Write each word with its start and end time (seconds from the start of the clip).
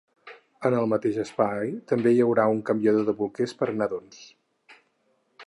En 0.69 0.77
el 0.77 0.87
mateix 0.93 1.19
espai 1.23 1.69
també 1.91 2.15
hi 2.15 2.23
haurà 2.25 2.47
un 2.55 2.63
canviador 2.71 3.07
de 3.11 3.17
bolquers 3.21 3.55
per 3.61 3.69
a 3.75 3.79
nadons. 3.83 4.27